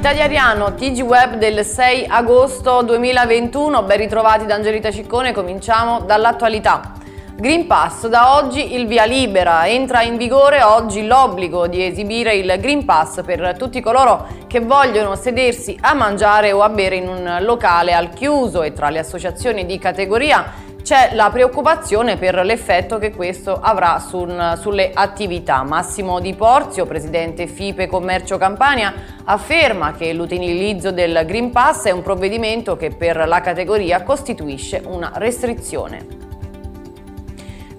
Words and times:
Città 0.00 0.14
di 0.14 0.22
Ariano, 0.22 0.72
TG 0.72 1.02
Web 1.02 1.34
del 1.34 1.62
6 1.62 2.06
agosto 2.08 2.80
2021, 2.80 3.82
ben 3.82 3.98
ritrovati 3.98 4.46
da 4.46 4.54
Angelita 4.54 4.90
Ciccone, 4.90 5.34
cominciamo 5.34 6.00
dall'attualità. 6.00 6.94
Green 7.36 7.66
Pass, 7.66 8.06
da 8.06 8.38
oggi 8.38 8.76
il 8.76 8.86
via 8.86 9.04
libera, 9.04 9.68
entra 9.68 10.00
in 10.00 10.16
vigore 10.16 10.62
oggi 10.62 11.06
l'obbligo 11.06 11.66
di 11.66 11.84
esibire 11.84 12.34
il 12.34 12.56
Green 12.58 12.86
Pass 12.86 13.22
per 13.22 13.56
tutti 13.58 13.82
coloro 13.82 14.26
che 14.46 14.60
vogliono 14.60 15.16
sedersi 15.16 15.76
a 15.78 15.92
mangiare 15.92 16.50
o 16.52 16.62
a 16.62 16.70
bere 16.70 16.96
in 16.96 17.06
un 17.06 17.36
locale 17.42 17.92
al 17.92 18.08
chiuso 18.08 18.62
e 18.62 18.72
tra 18.72 18.88
le 18.88 19.00
associazioni 19.00 19.66
di 19.66 19.78
categoria 19.78 20.68
c'è 20.82 21.10
la 21.12 21.30
preoccupazione 21.30 22.16
per 22.16 22.36
l'effetto 22.36 22.98
che 22.98 23.14
questo 23.14 23.60
avrà 23.60 23.98
sul, 23.98 24.54
sulle 24.58 24.90
attività. 24.92 25.62
Massimo 25.62 26.20
Di 26.20 26.34
Porzio, 26.34 26.86
presidente 26.86 27.46
FIPE 27.46 27.86
Commercio 27.86 28.38
Campania, 28.38 28.92
afferma 29.24 29.92
che 29.92 30.12
l'utilizzo 30.12 30.90
del 30.90 31.22
Green 31.26 31.50
Pass 31.50 31.84
è 31.84 31.90
un 31.90 32.02
provvedimento 32.02 32.76
che 32.76 32.90
per 32.90 33.26
la 33.26 33.40
categoria 33.40 34.02
costituisce 34.02 34.82
una 34.84 35.12
restrizione. 35.14 36.28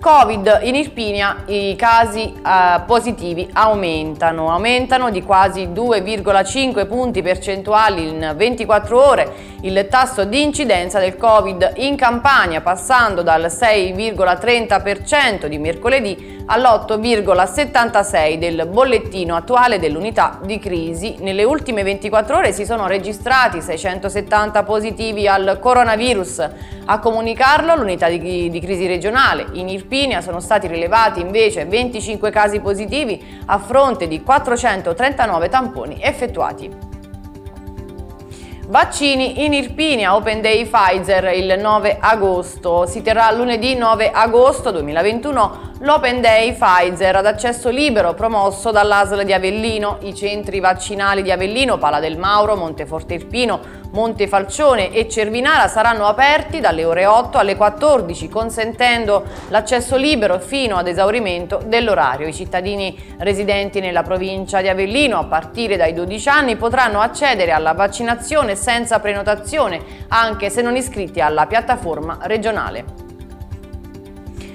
Covid 0.00 0.60
in 0.62 0.76
Irpinia 0.76 1.42
i 1.44 1.76
casi 1.76 2.32
eh, 2.32 2.80
positivi 2.86 3.46
aumentano, 3.52 4.50
aumentano 4.50 5.10
di 5.10 5.22
quasi 5.22 5.66
2,5 5.66 6.88
punti 6.88 7.20
percentuali 7.20 8.08
in 8.08 8.32
24 8.34 9.06
ore 9.06 9.32
il 9.62 9.88
tasso 9.90 10.24
di 10.24 10.42
incidenza 10.42 10.98
del 10.98 11.18
Covid 11.18 11.72
in 11.76 11.94
Campania 11.94 12.62
passando 12.62 13.22
dal 13.22 13.44
6,30% 13.44 15.46
di 15.46 15.58
mercoledì 15.58 16.42
all'8,76 16.46 18.38
del 18.38 18.66
bollettino 18.66 19.36
attuale 19.36 19.78
dell'unità 19.78 20.38
di 20.42 20.58
crisi. 20.58 21.16
Nelle 21.20 21.44
ultime 21.44 21.82
24 21.82 22.38
ore 22.38 22.52
si 22.52 22.64
sono 22.64 22.86
registrati 22.86 23.60
670 23.60 24.62
positivi 24.62 25.28
al 25.28 25.58
coronavirus. 25.60 26.48
A 26.86 26.98
comunicarlo 26.98 27.76
l'unità 27.76 28.08
di, 28.08 28.48
di 28.50 28.60
crisi 28.60 28.86
regionale. 28.86 29.46
In 29.52 29.68
Irpinia 29.68 30.22
sono 30.22 30.40
stati 30.40 30.66
rilevati 30.66 31.20
invece 31.20 31.66
25 31.66 32.30
casi 32.30 32.60
positivi 32.60 33.42
a 33.46 33.58
fronte 33.58 34.08
di 34.08 34.22
439 34.22 35.48
tamponi 35.50 35.98
effettuati. 36.00 36.89
Vaccini 38.70 39.44
in 39.44 39.52
Irpinia, 39.52 40.14
Open 40.14 40.40
Day 40.40 40.64
Pfizer 40.64 41.24
il 41.34 41.58
9 41.58 41.96
agosto. 41.98 42.86
Si 42.86 43.02
terrà 43.02 43.28
lunedì 43.32 43.74
9 43.74 44.12
agosto 44.12 44.70
2021 44.70 45.70
l'Open 45.80 46.20
Day 46.20 46.52
Pfizer 46.52 47.16
ad 47.16 47.26
accesso 47.26 47.68
libero 47.68 48.14
promosso 48.14 48.70
dall'ASL 48.70 49.24
di 49.24 49.32
Avellino. 49.32 49.96
I 50.02 50.14
centri 50.14 50.60
vaccinali 50.60 51.22
di 51.22 51.32
Avellino, 51.32 51.78
Pala 51.78 51.98
del 51.98 52.16
Mauro, 52.16 52.54
Monteforte 52.54 53.14
Irpino, 53.14 53.58
Montefalcione 53.92 54.92
e 54.92 55.08
Cervinara 55.08 55.66
saranno 55.66 56.06
aperti 56.06 56.60
dalle 56.60 56.84
ore 56.84 57.06
8 57.06 57.38
alle 57.38 57.56
14, 57.56 58.28
consentendo 58.28 59.24
l'accesso 59.48 59.96
libero 59.96 60.38
fino 60.38 60.76
ad 60.76 60.86
esaurimento 60.86 61.60
dell'orario. 61.64 62.28
I 62.28 62.34
cittadini 62.34 62.96
residenti 63.18 63.80
nella 63.80 64.02
provincia 64.02 64.60
di 64.60 64.68
Avellino 64.68 65.18
a 65.18 65.24
partire 65.24 65.76
dai 65.76 65.92
12 65.92 66.28
anni 66.28 66.56
potranno 66.56 67.00
accedere 67.00 67.50
alla 67.50 67.72
vaccinazione 67.72 68.54
senza 68.54 69.00
prenotazione, 69.00 69.82
anche 70.08 70.50
se 70.50 70.62
non 70.62 70.76
iscritti 70.76 71.20
alla 71.20 71.46
piattaforma 71.46 72.18
regionale. 72.22 72.99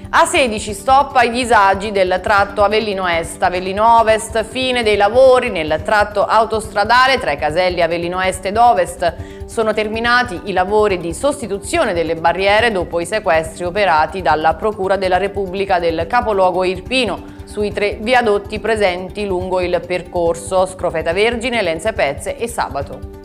A16 0.08 0.70
stop 0.70 1.16
ai 1.16 1.30
disagi 1.30 1.90
del 1.90 2.20
tratto 2.22 2.62
Avellino 2.62 3.08
Est, 3.08 3.42
Avellino 3.42 3.98
Ovest, 3.98 4.44
fine 4.44 4.84
dei 4.84 4.96
lavori 4.96 5.50
nel 5.50 5.82
tratto 5.84 6.24
autostradale 6.24 7.18
tra 7.18 7.32
i 7.32 7.36
caselli 7.36 7.82
Avellino 7.82 8.20
Est 8.20 8.46
ed 8.46 8.56
Ovest. 8.56 9.14
Sono 9.46 9.74
terminati 9.74 10.42
i 10.44 10.52
lavori 10.52 10.98
di 10.98 11.12
sostituzione 11.12 11.92
delle 11.92 12.14
barriere 12.14 12.70
dopo 12.70 13.00
i 13.00 13.06
sequestri 13.06 13.64
operati 13.64 14.22
dalla 14.22 14.54
Procura 14.54 14.96
della 14.96 15.16
Repubblica 15.18 15.80
del 15.80 16.06
capoluogo 16.08 16.62
Irpino 16.62 17.34
sui 17.44 17.72
tre 17.72 17.98
viadotti 18.00 18.60
presenti 18.60 19.26
lungo 19.26 19.60
il 19.60 19.82
percorso 19.84 20.66
Scrofeta 20.66 21.12
Vergine, 21.12 21.62
Lenze 21.62 21.92
Pezze 21.92 22.36
e 22.36 22.46
Sabato. 22.46 23.15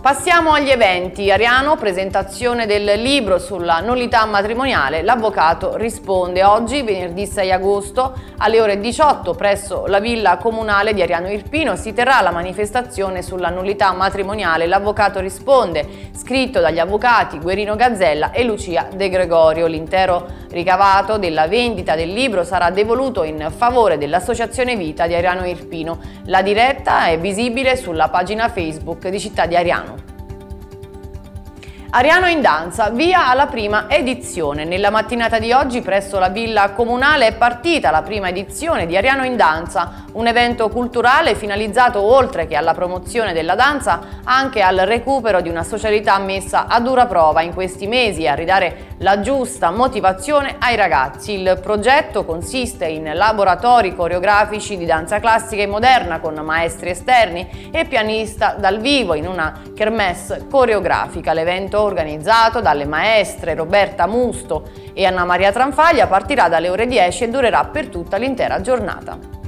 Passiamo 0.00 0.52
agli 0.54 0.70
eventi. 0.70 1.30
Ariano, 1.30 1.76
presentazione 1.76 2.64
del 2.64 3.02
libro 3.02 3.38
sulla 3.38 3.80
nullità 3.80 4.24
matrimoniale. 4.24 5.02
L'avvocato 5.02 5.76
risponde 5.76 6.42
oggi, 6.42 6.80
venerdì 6.80 7.26
6 7.26 7.52
agosto, 7.52 8.14
alle 8.38 8.62
ore 8.62 8.80
18 8.80 9.34
presso 9.34 9.84
la 9.88 10.00
villa 10.00 10.38
comunale 10.38 10.94
di 10.94 11.02
Ariano 11.02 11.28
Irpino 11.28 11.76
si 11.76 11.92
terrà 11.92 12.22
la 12.22 12.30
manifestazione 12.30 13.20
sulla 13.20 13.50
nullità 13.50 13.92
matrimoniale. 13.92 14.66
L'avvocato 14.66 15.20
risponde, 15.20 15.86
scritto 16.16 16.60
dagli 16.60 16.78
avvocati 16.78 17.38
Guerino 17.38 17.76
Gazzella 17.76 18.30
e 18.30 18.42
Lucia 18.42 18.88
De 18.90 19.10
Gregorio. 19.10 19.66
L'intero 19.66 20.26
ricavato 20.48 21.18
della 21.18 21.46
vendita 21.46 21.94
del 21.94 22.10
libro 22.10 22.42
sarà 22.42 22.70
devoluto 22.70 23.22
in 23.22 23.52
favore 23.54 23.98
dell'Associazione 23.98 24.76
Vita 24.76 25.06
di 25.06 25.14
Ariano 25.14 25.44
Irpino. 25.44 25.98
La 26.24 26.40
diretta 26.40 27.08
è 27.08 27.18
visibile 27.18 27.76
sulla 27.76 28.08
pagina 28.08 28.48
Facebook 28.48 29.06
di 29.08 29.20
Città 29.20 29.44
di 29.44 29.56
Ariano. 29.56 29.89
Ariano 31.92 32.28
in 32.28 32.40
danza, 32.40 32.88
via 32.90 33.28
alla 33.28 33.46
prima 33.46 33.86
edizione. 33.88 34.64
Nella 34.64 34.90
mattinata 34.90 35.40
di 35.40 35.50
oggi 35.50 35.80
presso 35.80 36.20
la 36.20 36.28
Villa 36.28 36.70
Comunale 36.70 37.26
è 37.26 37.32
partita 37.32 37.90
la 37.90 38.02
prima 38.02 38.28
edizione 38.28 38.86
di 38.86 38.96
Ariano 38.96 39.24
in 39.24 39.34
danza, 39.34 40.04
un 40.12 40.28
evento 40.28 40.68
culturale 40.68 41.34
finalizzato 41.34 42.00
oltre 42.00 42.46
che 42.46 42.54
alla 42.54 42.74
promozione 42.74 43.32
della 43.32 43.56
danza 43.56 44.20
anche 44.22 44.62
al 44.62 44.76
recupero 44.76 45.40
di 45.40 45.48
una 45.48 45.64
socialità 45.64 46.16
messa 46.20 46.66
a 46.68 46.78
dura 46.78 47.06
prova 47.06 47.42
in 47.42 47.52
questi 47.54 47.88
mesi 47.88 48.22
e 48.22 48.28
a 48.28 48.34
ridare 48.34 48.94
la 48.98 49.18
giusta 49.18 49.72
motivazione 49.72 50.56
ai 50.60 50.76
ragazzi. 50.76 51.32
Il 51.32 51.58
progetto 51.60 52.24
consiste 52.24 52.86
in 52.86 53.10
laboratori 53.12 53.96
coreografici 53.96 54.76
di 54.76 54.86
danza 54.86 55.18
classica 55.18 55.62
e 55.62 55.66
moderna 55.66 56.20
con 56.20 56.34
maestri 56.34 56.90
esterni 56.90 57.70
e 57.72 57.84
pianista 57.84 58.54
dal 58.56 58.78
vivo 58.78 59.14
in 59.14 59.26
una 59.26 59.60
kermesse 59.74 60.46
coreografica. 60.48 61.32
L'evento 61.32 61.79
organizzato 61.82 62.60
dalle 62.60 62.84
maestre 62.84 63.54
Roberta 63.54 64.06
Musto 64.06 64.70
e 64.92 65.04
Anna 65.04 65.24
Maria 65.24 65.52
Tranfaglia 65.52 66.06
partirà 66.06 66.48
dalle 66.48 66.68
ore 66.68 66.86
10 66.86 67.24
e 67.24 67.28
durerà 67.28 67.64
per 67.64 67.88
tutta 67.88 68.16
l'intera 68.16 68.60
giornata. 68.60 69.38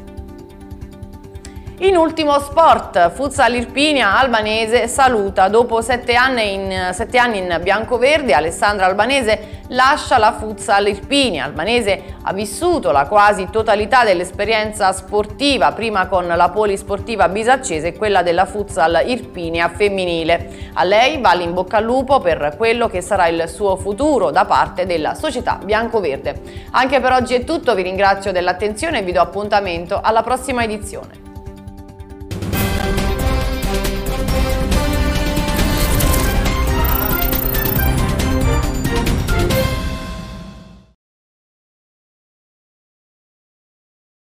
In 1.78 1.96
ultimo 1.96 2.38
sport, 2.38 3.10
Futsal 3.10 3.54
Irpinia 3.56 4.16
Albanese 4.16 4.86
saluta. 4.86 5.48
Dopo 5.48 5.80
sette 5.80 6.14
anni 6.14 6.54
in, 6.54 6.90
sette 6.92 7.18
anni 7.18 7.38
in 7.38 7.58
bianco-verde, 7.60 8.34
Alessandra 8.34 8.86
Albanese 8.86 9.51
lascia 9.72 10.18
la 10.18 10.32
Futsal 10.32 10.88
Irpinia. 10.88 11.44
Albanese 11.44 12.16
ha 12.22 12.32
vissuto 12.32 12.90
la 12.90 13.06
quasi 13.06 13.48
totalità 13.50 14.04
dell'esperienza 14.04 14.92
sportiva, 14.92 15.72
prima 15.72 16.06
con 16.06 16.26
la 16.26 16.48
polisportiva 16.50 17.28
bisaccese 17.28 17.88
e 17.88 17.96
quella 17.96 18.22
della 18.22 18.44
Futsal 18.44 19.02
Irpinia 19.04 19.68
femminile. 19.68 20.70
A 20.74 20.84
lei 20.84 21.20
va 21.20 21.36
bocca 21.48 21.78
al 21.78 21.84
lupo 21.84 22.20
per 22.20 22.54
quello 22.56 22.88
che 22.88 23.00
sarà 23.00 23.26
il 23.26 23.48
suo 23.48 23.76
futuro 23.76 24.30
da 24.30 24.44
parte 24.44 24.86
della 24.86 25.14
società 25.14 25.58
bianco-verde. 25.62 26.40
Anche 26.70 27.00
per 27.00 27.12
oggi 27.12 27.34
è 27.34 27.44
tutto, 27.44 27.74
vi 27.74 27.82
ringrazio 27.82 28.32
dell'attenzione 28.32 29.00
e 29.00 29.02
vi 29.02 29.12
do 29.12 29.20
appuntamento 29.20 30.00
alla 30.02 30.22
prossima 30.22 30.62
edizione. 30.62 31.21